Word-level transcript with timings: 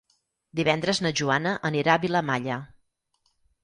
Divendres 0.59 1.03
na 1.07 1.13
Joana 1.21 1.53
anirà 1.71 1.97
a 2.01 2.05
Vilamalla. 2.09 2.61